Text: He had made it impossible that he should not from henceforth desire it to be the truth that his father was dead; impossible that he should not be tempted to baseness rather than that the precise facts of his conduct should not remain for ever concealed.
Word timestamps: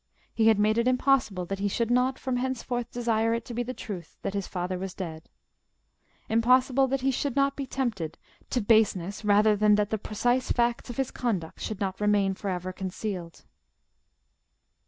He 0.33 0.47
had 0.47 0.57
made 0.57 0.79
it 0.79 0.87
impossible 0.87 1.45
that 1.45 1.59
he 1.59 1.67
should 1.67 1.91
not 1.91 2.17
from 2.17 2.37
henceforth 2.37 2.89
desire 2.91 3.35
it 3.35 3.45
to 3.45 3.53
be 3.53 3.61
the 3.61 3.71
truth 3.75 4.17
that 4.23 4.33
his 4.33 4.47
father 4.47 4.79
was 4.79 4.95
dead; 4.95 5.29
impossible 6.27 6.87
that 6.87 7.01
he 7.01 7.11
should 7.11 7.35
not 7.35 7.55
be 7.55 7.67
tempted 7.67 8.17
to 8.49 8.61
baseness 8.61 9.23
rather 9.23 9.55
than 9.55 9.75
that 9.75 9.91
the 9.91 9.99
precise 9.99 10.49
facts 10.51 10.89
of 10.89 10.97
his 10.97 11.11
conduct 11.11 11.59
should 11.59 11.79
not 11.79 12.01
remain 12.01 12.33
for 12.33 12.49
ever 12.49 12.73
concealed. 12.73 13.43